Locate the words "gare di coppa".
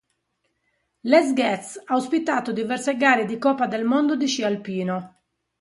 2.97-3.67